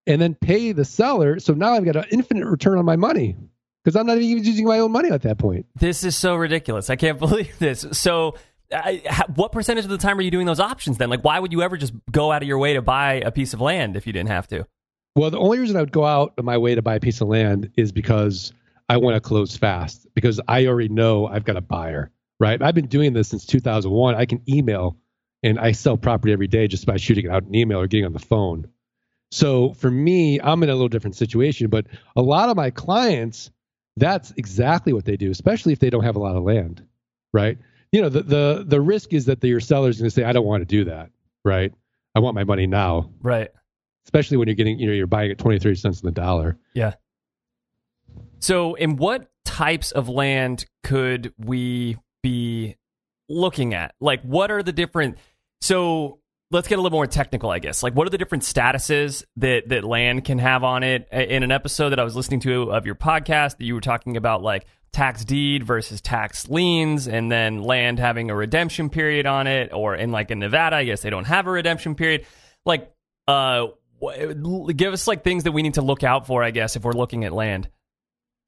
[0.09, 1.39] and then pay the seller.
[1.39, 3.37] So now I've got an infinite return on my money
[3.85, 5.67] because I'm not even using my own money at that point.
[5.79, 6.91] This is so ridiculous.
[6.91, 7.87] I can't believe this.
[7.93, 8.35] So,
[8.71, 11.09] I, what percentage of the time are you doing those options then?
[11.09, 13.55] Like, why would you ever just go out of your way to buy a piece
[13.55, 14.67] of land if you didn't have to?
[15.15, 17.23] Well, the only reason I would go out of my way to buy a piece
[17.23, 18.53] of land is because
[18.89, 22.61] I want to close fast because I already know I've got a buyer, right?
[22.61, 24.15] I've been doing this since 2001.
[24.15, 24.99] I can email
[25.43, 28.13] and I sell property every day just by shooting out an email or getting on
[28.13, 28.69] the phone.
[29.31, 31.87] So for me, I'm in a little different situation, but
[32.17, 33.51] a lot of my clients,
[33.97, 36.87] that's exactly what they do, especially if they don't have a lot of land,
[37.33, 37.59] right?
[37.93, 40.33] You know, the the the risk is that the, your seller's going to say, I
[40.33, 41.11] don't want to do that,
[41.45, 41.73] right?
[42.15, 43.49] I want my money now, Right.
[44.07, 46.57] especially when you're getting, you know, you're buying at 23 cents on the dollar.
[46.75, 46.95] Yeah.
[48.41, 52.77] So, in what types of land could we be
[53.29, 53.95] looking at?
[54.01, 55.19] Like, what are the different?
[55.61, 57.83] So, let's get a little more technical, I guess.
[57.83, 61.09] Like, what are the different statuses that that land can have on it?
[61.13, 64.17] In an episode that I was listening to of your podcast, that you were talking
[64.17, 69.47] about like tax deed versus tax liens, and then land having a redemption period on
[69.47, 72.27] it, or in like in Nevada, I guess they don't have a redemption period.
[72.65, 72.91] Like,
[73.27, 73.67] uh,
[74.75, 76.93] give us like things that we need to look out for, I guess, if we're
[76.93, 77.69] looking at land.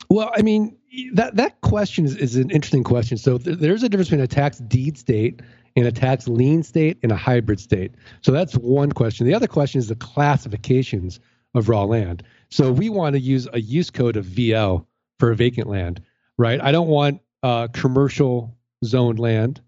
[0.09, 0.79] Well, I mean,
[1.15, 3.19] that that question is, is an interesting question.
[3.19, 5.41] So th- there's a difference between a tax deed state
[5.77, 7.93] and a tax lien state and a hybrid state.
[8.23, 9.27] So that's one question.
[9.27, 11.21] The other question is the classifications
[11.55, 12.23] of raw land.
[12.51, 14.85] So we want to use a use code of VL
[15.19, 16.03] for a vacant land,
[16.39, 16.61] right?
[16.61, 19.61] I don't want uh, commercial zoned land.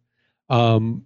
[0.48, 1.04] Um,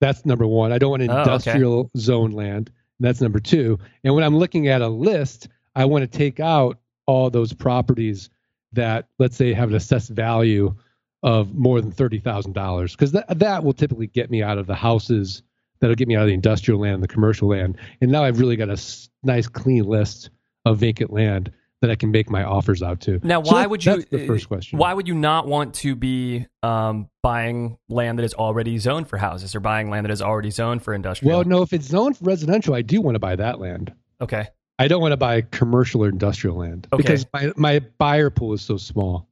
[0.00, 0.72] that's number one.
[0.72, 1.20] I don't want Oh, okay.
[1.20, 2.70] industrial zone land.
[3.00, 3.78] That's number two.
[4.04, 8.30] And when I'm looking at a list, I want to take out all those properties
[8.72, 10.74] that, let's say, have an assessed value
[11.22, 14.66] of more than thirty thousand dollars, because that that will typically get me out of
[14.66, 15.42] the houses.
[15.80, 17.78] That'll get me out of the industrial land and the commercial land.
[18.02, 20.28] And now I've really got a s- nice, clean list
[20.66, 23.18] of vacant land that I can make my offers out to.
[23.22, 23.92] Now, why that- would you?
[23.96, 24.78] That's the first question.
[24.78, 29.16] Why would you not want to be um, buying land that is already zoned for
[29.16, 31.34] houses, or buying land that is already zoned for industrial?
[31.38, 33.94] Well, no, if it's zoned for residential, I do want to buy that land.
[34.20, 34.48] Okay.
[34.78, 37.02] I don't want to buy commercial or industrial land Okay.
[37.02, 39.28] because my, my buyer pool is so small.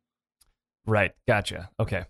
[0.88, 1.12] Right.
[1.26, 1.68] Gotcha.
[1.78, 2.04] Okay.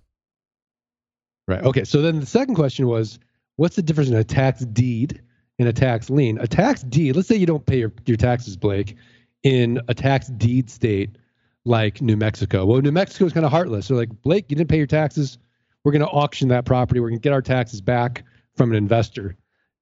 [1.49, 1.64] Right.
[1.64, 1.85] Okay.
[1.85, 3.19] So then the second question was,
[3.57, 5.21] what's the difference in a tax deed
[5.59, 6.38] and a tax lien?
[6.38, 8.97] A tax deed, let's say you don't pay your, your taxes, Blake,
[9.43, 11.17] in a tax deed state
[11.64, 12.64] like New Mexico.
[12.64, 13.88] Well, New Mexico is kind of heartless.
[13.88, 15.38] They're like, Blake, you didn't pay your taxes.
[15.85, 17.01] We're going to auction that property.
[17.01, 18.25] We're going to get our taxes back
[18.57, 19.37] from an investor,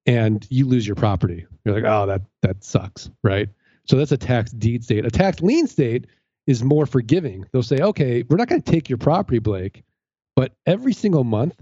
[0.05, 1.45] and you lose your property.
[1.65, 3.49] You're like, oh, that that sucks, right?
[3.85, 5.05] So that's a tax deed state.
[5.05, 6.07] A tax lien state
[6.47, 7.45] is more forgiving.
[7.51, 9.83] They'll say, okay, we're not going to take your property, Blake,
[10.35, 11.61] but every single month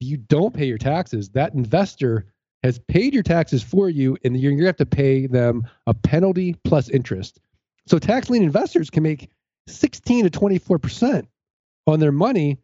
[0.00, 2.26] you don't pay your taxes, that investor
[2.62, 5.94] has paid your taxes for you, and you're going to have to pay them a
[5.94, 7.40] penalty plus interest.
[7.86, 9.30] So tax lien investors can make
[9.68, 11.28] 16 to 24 percent
[11.86, 12.58] on their money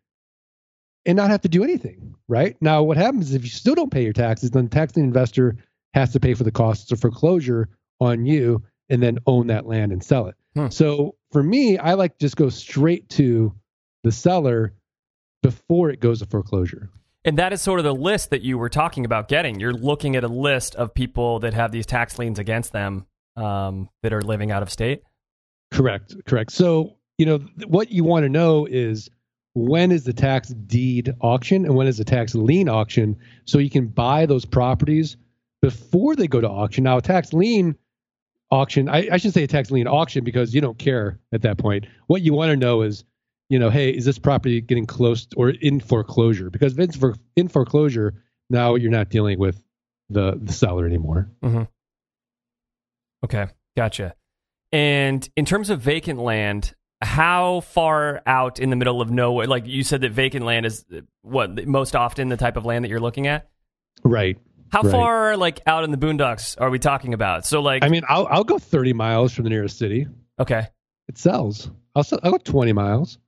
[1.07, 2.15] and not have to do anything.
[2.29, 4.97] Right now, what happens is if you still don't pay your taxes, then the tax
[4.97, 5.57] lien investor
[5.95, 7.69] has to pay for the costs of foreclosure
[8.01, 10.35] on you and then own that land and sell it.
[10.55, 10.69] Hmm.
[10.69, 13.55] So for me, I like to just go straight to
[14.03, 14.75] the seller
[15.43, 16.91] before it goes to foreclosure.
[17.25, 19.61] And that is sort of the list that you were talking about getting.
[19.61, 23.89] You're looking at a list of people that have these tax liens against them um,
[24.03, 25.03] that are living out of state.
[25.73, 26.53] Correct, correct.
[26.53, 29.09] So, you know, th- what you want to know is
[29.55, 33.71] when is the tax deed auction and when is the tax lien auction so you
[33.71, 35.17] can buy those properties
[35.61, 36.85] before they go to auction.
[36.85, 37.77] Now, a tax lien
[38.53, 41.59] auction, I, I should say a tax lien auction because you don't care at that
[41.59, 41.87] point.
[42.07, 43.03] What you want to know is,
[43.49, 46.51] you know, hey, is this property getting close or in foreclosure?
[46.51, 48.15] Because if it's for, in foreclosure,
[48.51, 49.61] now you're not dealing with
[50.11, 51.31] the, the seller anymore.
[51.43, 51.63] Mm-hmm.
[53.25, 54.15] Okay, gotcha.
[54.71, 59.47] And in terms of vacant land, how far out in the middle of nowhere?
[59.47, 60.85] Like you said, that vacant land is
[61.23, 63.49] what most often the type of land that you're looking at.
[64.05, 64.39] Right.
[64.73, 64.91] How Right.
[64.91, 67.45] far, like out in the boondocks, are we talking about?
[67.47, 70.07] So, like, I mean, I'll, I'll go 30 miles from the nearest city.
[70.41, 70.67] okay,
[71.09, 71.71] It sells.
[71.95, 73.19] I'll, sell, I'll go 20 miles.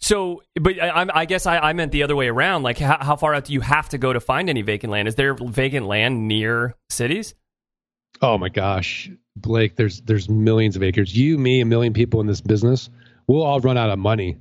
[0.00, 2.62] so, but I, I'm- guess I, I meant the other way around.
[2.62, 5.08] Like, how, how far out do you have to go to find any vacant land?
[5.08, 7.34] Is there vacant land near cities?
[8.20, 11.16] Oh my gosh, Blake, there's there's millions of acres.
[11.16, 12.90] You, me, a million people in this business,
[13.28, 14.38] we'll all run out of money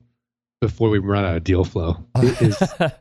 [0.61, 1.97] before we run out of deal flow.
[2.15, 2.57] It is,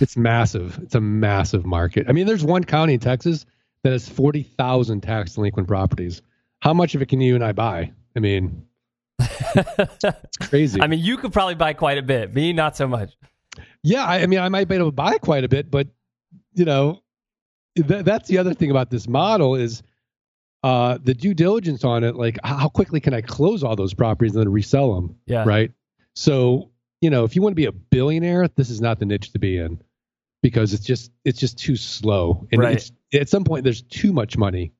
[0.00, 0.78] it's massive.
[0.82, 2.06] It's a massive market.
[2.08, 3.46] I mean, there's one county in Texas
[3.82, 6.22] that has 40,000 tax delinquent properties.
[6.60, 7.92] How much of it can you and I buy?
[8.16, 8.66] I mean,
[9.20, 10.80] it's crazy.
[10.80, 12.34] I mean, you could probably buy quite a bit.
[12.34, 13.12] Me, not so much.
[13.82, 15.88] Yeah, I, I mean, I might be able to buy quite a bit, but
[16.54, 17.02] you know,
[17.76, 19.82] th- that's the other thing about this model is
[20.62, 22.16] uh, the due diligence on it.
[22.16, 25.16] Like, how quickly can I close all those properties and then resell them?
[25.26, 25.44] Yeah.
[25.46, 25.72] Right.
[26.14, 26.70] So,
[27.00, 29.38] you know, if you want to be a billionaire, this is not the niche to
[29.38, 29.80] be in
[30.42, 32.46] because it's just it's just too slow.
[32.52, 32.76] And Right.
[32.76, 34.72] it's, at some point, there's too much money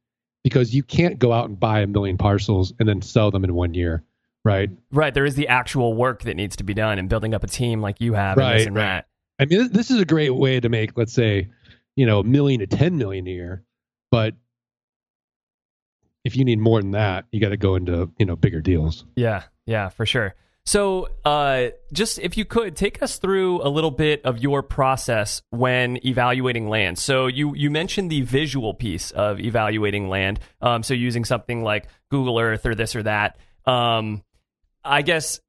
[0.45, 3.55] because you can't go out and buy a million parcels and then sell them in
[3.55, 4.03] one year.
[4.45, 4.71] Right.
[4.93, 5.13] Right.
[5.13, 7.81] There is the actual work that needs to be done and building up a team
[7.81, 8.83] like you have Right, and right.
[8.83, 9.09] that.
[9.41, 11.49] I mean, this- this is a great way to make, let's say,
[11.97, 13.63] you know, a million to 10 million a year.
[14.11, 14.35] But
[16.25, 19.05] if you need more than that, you got to go into, you know, bigger deals.
[19.17, 20.35] Yeah, yeah, for sure.
[20.69, 25.41] So, uh, just if you could take us through a little bit of your process
[25.49, 26.99] when evaluating land.
[26.99, 30.41] So, you you mentioned the visual piece of evaluating land.
[30.61, 33.39] Um, so, using something like Google Earth or this or that.
[33.65, 34.23] Um,
[34.85, 35.41] I guess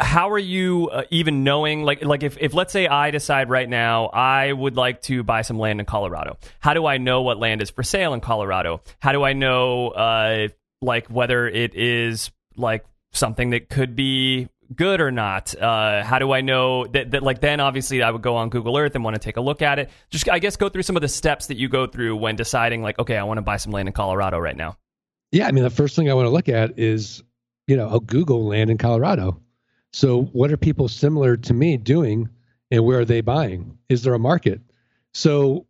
[0.00, 3.68] how are you uh, even knowing like like if, if let's say I decide right
[3.68, 6.38] now I would like to buy some land in Colorado.
[6.60, 8.80] How do I know what land is for sale in Colorado?
[9.00, 10.48] How do I know uh,
[10.80, 15.54] like whether it is like something that could be good or not?
[15.54, 18.76] Uh, how do I know that, that like then obviously I would go on Google
[18.76, 19.90] Earth and want to take a look at it.
[20.10, 22.82] Just I guess go through some of the steps that you go through when deciding
[22.82, 24.76] like okay I want to buy some land in Colorado right now.
[25.32, 25.46] Yeah.
[25.48, 27.22] I mean, the first thing I want to look at is,
[27.66, 29.40] you know, I'll Google land in Colorado.
[29.92, 32.28] So what are people similar to me doing
[32.70, 33.78] and where are they buying?
[33.88, 34.60] Is there a market?
[35.12, 35.66] So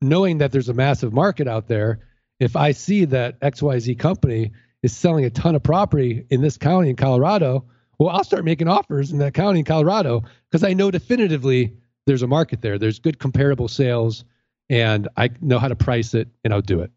[0.00, 2.00] knowing that there's a massive market out there,
[2.38, 6.90] if I see that XYZ company is selling a ton of property in this county
[6.90, 7.64] in Colorado,
[7.98, 12.22] well, I'll start making offers in that county in Colorado because I know definitively there's
[12.22, 12.78] a market there.
[12.78, 14.24] There's good comparable sales
[14.68, 16.90] and I know how to price it and I'll do it.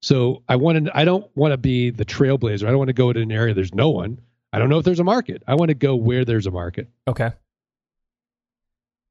[0.00, 0.96] So I want to.
[0.96, 2.64] I don't want to be the trailblazer.
[2.64, 4.20] I don't want to go to an area there's no one.
[4.52, 5.42] I don't know if there's a market.
[5.46, 6.88] I want to go where there's a market.
[7.08, 7.32] Okay.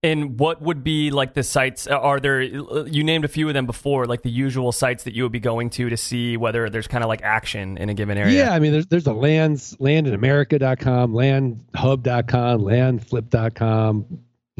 [0.08, 1.88] And what would be like the sites?
[1.88, 5.14] uh, Are there, you named a few of them before, like the usual sites that
[5.14, 7.94] you would be going to to see whether there's kind of like action in a
[7.94, 8.38] given area?
[8.46, 14.06] Yeah, I mean there's there's a lands landinamerica.com, landhub.com, landflip.com,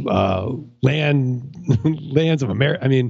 [0.08, 0.52] uh
[0.84, 1.56] land
[2.14, 2.84] lands of America.
[2.84, 3.10] I mean,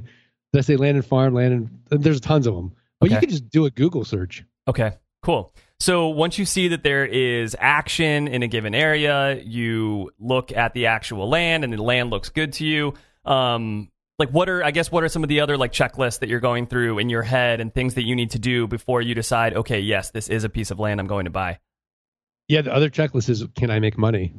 [0.52, 2.72] did I say land and farm, land and there's tons of them.
[3.00, 3.26] But you Okay.
[3.26, 4.44] can just do a Google search.
[4.66, 5.52] Okay, cool.
[5.80, 10.74] So once you see that there is action in a given area, you look at
[10.74, 12.94] the actual land and the land looks good to you.
[13.24, 16.28] Um, like what are I guess what are some of the other like checklists that
[16.28, 19.14] you're going through in your head and things that you need to do before you
[19.14, 21.60] decide, okay, yes, this is a piece of land I'm going to buy.
[22.48, 24.34] Yeah, the other checklist is can I make money?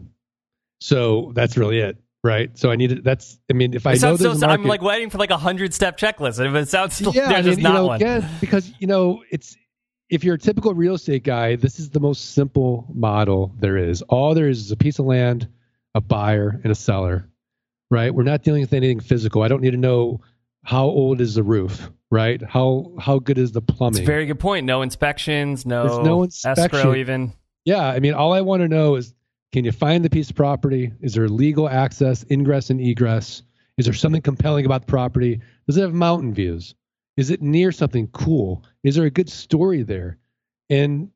[0.82, 2.58] So that's really it, right?
[2.58, 4.82] So I need to, that's I mean if I know there's so, a I'm like
[4.82, 7.44] waiting for like a hundred step checklist, and if it sounds yeah, there's I mean,
[7.44, 7.96] just you not know, one.
[7.96, 9.56] again, because you know, it's
[10.10, 14.02] if you're a typical real estate guy, this is the most simple model there is.
[14.04, 15.48] All there is is a piece of land,
[15.96, 17.30] a buyer, and a seller,
[17.92, 18.14] right?
[18.14, 19.44] We're not dealing with anything physical.
[19.44, 20.22] I don't need to know
[20.64, 22.42] how old is the roof, right?
[22.42, 24.00] How how good is the plumbing?
[24.02, 24.66] It's a very good point.
[24.66, 26.96] No inspections, no, There's no escrow, inspection.
[26.96, 27.34] even.
[27.66, 29.14] Yeah, I mean, all I want to know is
[29.52, 30.92] can you find the piece of property?
[31.02, 33.44] Is there legal access, ingress and egress?
[33.78, 35.40] Is there something compelling about the property?
[35.68, 36.76] Does it have mountain views?
[37.20, 38.64] Is it near something cool?
[38.82, 40.18] Is there a good story there?
[40.70, 41.10] And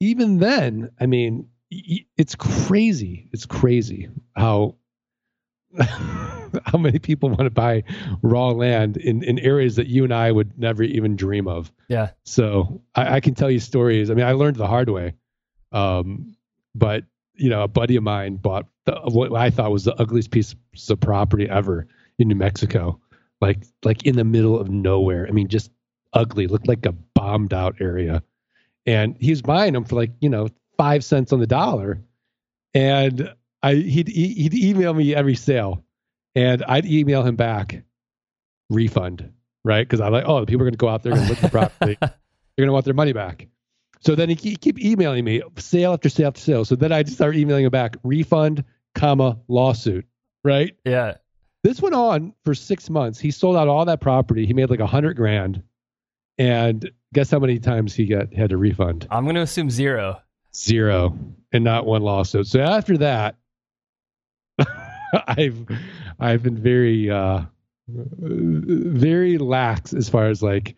[0.00, 3.28] even then, I mean, it's crazy.
[3.32, 4.74] It's crazy how
[5.78, 7.84] how many people want to buy
[8.22, 11.70] raw land in, in areas that you and I would never even dream of.
[11.86, 12.10] Yeah.
[12.24, 14.10] So I, I can tell you stories.
[14.10, 15.14] I mean, I learned the hard way.
[15.70, 16.34] Um,
[16.74, 20.32] but you know, a buddy of mine bought the, what I thought was the ugliest
[20.32, 20.56] piece
[20.88, 21.86] of property ever
[22.18, 23.00] in New Mexico,
[23.40, 25.26] like like in the middle of nowhere.
[25.28, 25.70] I mean, just
[26.12, 26.46] ugly.
[26.46, 28.22] Looked like a bombed out area.
[28.86, 32.00] And he was buying them for like you know five cents on the dollar,
[32.74, 35.84] and I he'd he'd email me every sale,
[36.34, 37.82] and I'd email him back,
[38.70, 39.32] refund,
[39.64, 39.86] right?
[39.86, 41.42] Because I'm like, oh, the people are going to go out there and look at
[41.42, 42.10] the property, they're
[42.56, 43.48] going to want their money back.
[44.00, 46.64] So then he keep, keep emailing me sale after sale after sale.
[46.64, 48.62] So then I just start emailing him back, refund,
[48.94, 50.06] comma lawsuit,
[50.44, 50.76] right?
[50.84, 51.14] Yeah.
[51.66, 53.18] This went on for six months.
[53.18, 54.46] He sold out all that property.
[54.46, 55.64] He made like a hundred grand,
[56.38, 59.08] and guess how many times he got had to refund?
[59.10, 60.20] I'm going to assume zero.
[60.54, 61.18] Zero,
[61.52, 62.46] and not one lawsuit.
[62.46, 63.34] So after that,
[65.26, 65.66] I've
[66.20, 67.42] I've been very uh
[67.88, 70.76] very lax as far as like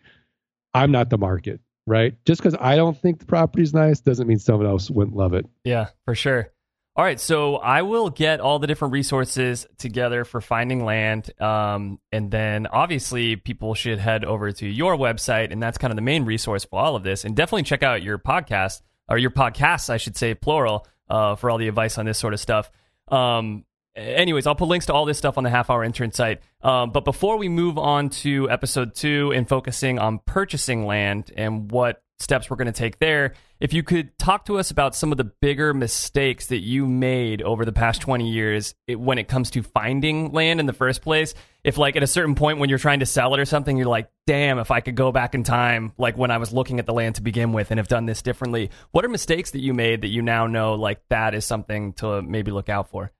[0.73, 2.15] I'm not the market, right?
[2.25, 5.45] Just because I don't think the property's nice doesn't mean someone else wouldn't love it.
[5.63, 6.51] Yeah, for sure.
[6.99, 11.97] All right, so I will get all the different resources together for finding land, um,
[12.11, 16.01] and then obviously people should head over to your website, and that's kind of the
[16.01, 17.23] main resource for all of this.
[17.23, 21.49] And definitely check out your podcast or your podcasts, I should say, plural, uh, for
[21.49, 22.69] all the advice on this sort of stuff.
[23.07, 23.63] Um,
[23.95, 26.41] anyways, I'll put links to all this stuff on the half hour intern site.
[26.63, 31.71] Um, but before we move on to episode two and focusing on purchasing land and
[31.71, 35.11] what steps we're going to take there, if you could talk to us about some
[35.11, 39.27] of the bigger mistakes that you made over the past 20 years it, when it
[39.27, 41.33] comes to finding land in the first place.
[41.63, 43.87] If, like, at a certain point when you're trying to sell it or something, you're
[43.87, 46.85] like, damn, if I could go back in time, like when I was looking at
[46.85, 49.73] the land to begin with and have done this differently, what are mistakes that you
[49.73, 53.11] made that you now know, like, that is something to maybe look out for?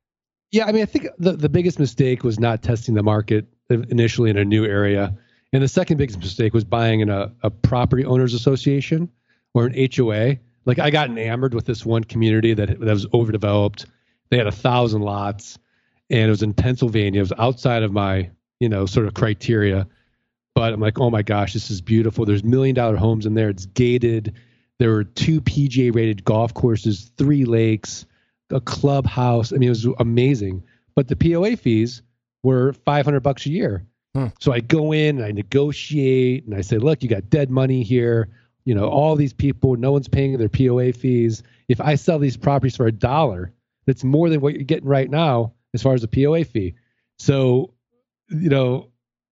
[0.51, 3.81] Yeah, I mean, I think the, the biggest mistake was not testing the market uh,
[3.89, 5.15] initially in a new area.
[5.51, 9.09] And the second biggest mistake was buying in a, a property owners association
[9.53, 10.37] or an HOA.
[10.65, 13.85] Like I got enamored with this one community that, that was overdeveloped.
[14.29, 15.57] They had a thousand lots
[16.09, 17.19] and it was in Pennsylvania.
[17.19, 18.29] It was outside of my,
[18.59, 19.87] you know, sort of criteria.
[20.53, 22.25] But I'm like, oh my gosh, this is beautiful.
[22.25, 23.49] There's million dollar homes in there.
[23.49, 24.35] It's gated.
[24.77, 28.05] There were two PGA rated golf courses, three lakes,
[28.51, 29.51] a clubhouse.
[29.51, 30.63] I mean, it was amazing.
[30.95, 32.01] But the POA fees
[32.43, 33.85] were 500 bucks a year.
[34.15, 34.27] Hmm.
[34.39, 37.83] So I go in and I negotiate and I say, look, you got dead money
[37.83, 38.29] here.
[38.65, 41.43] You know, all these people, no one's paying their POA fees.
[41.67, 43.51] If I sell these properties for a dollar,
[43.85, 46.75] that's more than what you're getting right now as far as the POA fee.
[47.17, 47.73] So,
[48.29, 48.89] you know,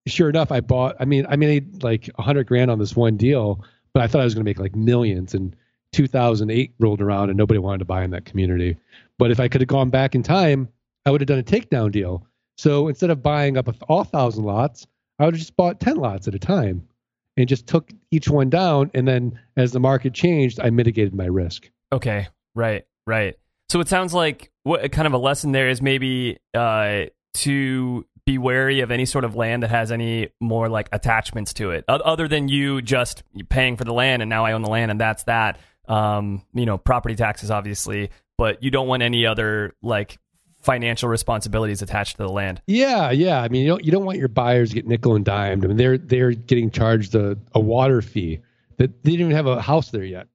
[0.07, 0.95] sure enough, I bought.
[0.99, 3.63] I mean, I made like a hundred grand on this one deal,
[3.93, 5.33] but I thought I was going to make like millions.
[5.33, 5.55] And
[5.93, 8.77] 2008 rolled around, and nobody wanted to buy in that community.
[9.17, 10.69] But if I could have gone back in time,
[11.05, 12.25] I would have done a takedown deal.
[12.57, 14.87] So instead of buying up all thousand lots,
[15.19, 16.87] I would have just bought 10 lots at a time
[17.35, 18.91] and just took each one down.
[18.93, 21.69] And then as the market changed, I mitigated my risk.
[21.91, 23.35] Okay, right, right.
[23.69, 27.05] So it sounds like what kind of a lesson there is maybe uh,
[27.35, 31.71] to be wary of any sort of land that has any more like attachments to
[31.71, 34.91] it, other than you just paying for the land and now I own the land
[34.91, 35.59] and that's that.
[35.87, 40.17] Um, you know, property taxes obviously, but you don't want any other like
[40.61, 42.61] financial responsibilities attached to the land.
[42.67, 43.41] Yeah, yeah.
[43.41, 45.63] I mean, you don't you don't want your buyers to get nickel and dimed.
[45.63, 48.39] I mean, they're they're getting charged a, a water fee
[48.77, 50.27] that they didn't even have a house there yet.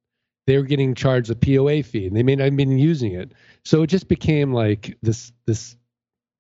[0.47, 3.33] They were getting charged a POA fee, and they may not have been using it.
[3.65, 5.77] So it just became like this this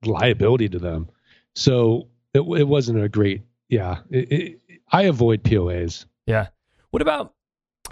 [0.05, 1.09] liability to them.
[1.55, 3.43] So it it wasn't a great.
[3.69, 4.61] Yeah, it, it,
[4.91, 6.05] I avoid POAs.
[6.27, 6.49] Yeah.
[6.91, 7.35] What about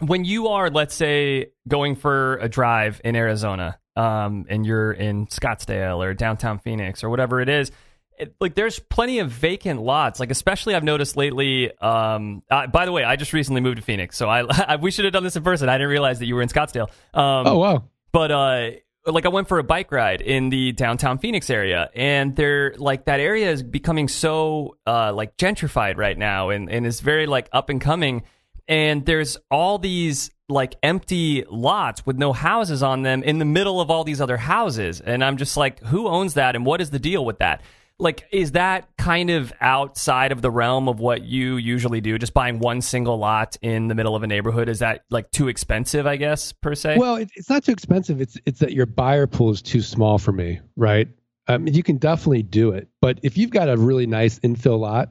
[0.00, 5.26] when you are, let's say, going for a drive in Arizona, um, and you're in
[5.26, 7.70] Scottsdale or downtown Phoenix or whatever it is?
[8.18, 10.20] It, like, there's plenty of vacant lots.
[10.20, 11.72] Like, especially I've noticed lately.
[11.78, 14.90] Um, uh, by the way, I just recently moved to Phoenix, so I, I we
[14.90, 15.68] should have done this in person.
[15.68, 16.88] I didn't realize that you were in Scottsdale.
[17.14, 17.84] Um, Oh wow.
[18.12, 18.70] but uh
[19.06, 23.06] like I went for a bike ride in the downtown Phoenix area and they're like
[23.06, 27.48] that area is becoming so uh like gentrified right now and and is very like
[27.50, 28.24] up and coming
[28.68, 33.80] and there's all these like empty lots with no houses on them in the middle
[33.80, 36.90] of all these other houses and I'm just like who owns that and what is
[36.90, 37.62] the deal with that
[37.98, 42.34] like is that kind of outside of the realm of what you usually do just
[42.34, 46.06] buying one single lot in the middle of a neighborhood is that like too expensive
[46.06, 48.20] i guess per se Well, it's not too expensive.
[48.20, 51.08] It's it's that your buyer pool is too small for me, right?
[51.46, 54.78] I mean, you can definitely do it, but if you've got a really nice infill
[54.78, 55.10] lot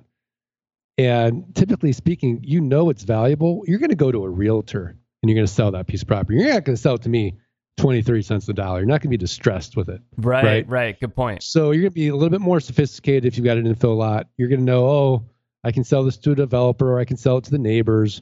[0.98, 3.64] And typically speaking, you know it's valuable.
[3.66, 6.08] You're going to go to a realtor and you're going to sell that piece of
[6.08, 6.40] property.
[6.40, 7.38] You're not going to sell it to me
[7.78, 8.80] 23 cents a dollar.
[8.80, 10.02] You're not going to be distressed with it.
[10.18, 11.00] Right, right, Right.
[11.00, 11.44] Good point.
[11.44, 13.98] So you're going to be a little bit more sophisticated if you've got an infill
[13.98, 14.28] lot.
[14.38, 15.26] You're going to know, oh,
[15.64, 18.22] I can sell this to a developer or I can sell it to the neighbors,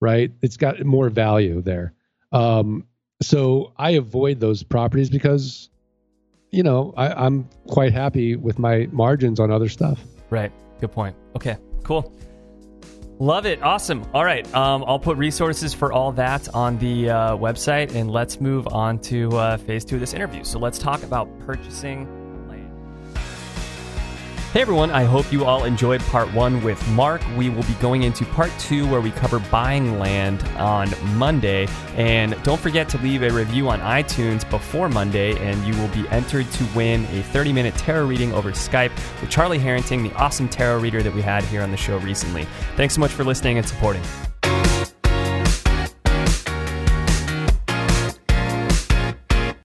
[0.00, 0.32] right?
[0.40, 1.94] It's got more value there.
[2.32, 2.86] Um,
[3.20, 5.68] so I avoid those properties because,
[6.50, 10.00] you know, I, I'm quite happy with my margins on other stuff.
[10.30, 10.50] Right.
[10.80, 11.14] Good point.
[11.36, 11.56] Okay.
[11.84, 12.12] Cool.
[13.22, 13.62] Love it.
[13.62, 14.04] Awesome.
[14.12, 14.52] All right.
[14.52, 18.98] Um, I'll put resources for all that on the uh, website, and let's move on
[18.98, 20.42] to uh, phase two of this interview.
[20.42, 22.21] So let's talk about purchasing.
[24.52, 27.22] Hey everyone, I hope you all enjoyed part one with Mark.
[27.38, 31.66] We will be going into part two where we cover buying land on Monday.
[31.96, 36.06] And don't forget to leave a review on iTunes before Monday, and you will be
[36.10, 38.92] entered to win a 30 minute tarot reading over Skype
[39.22, 42.46] with Charlie Harrington, the awesome tarot reader that we had here on the show recently.
[42.76, 44.02] Thanks so much for listening and supporting.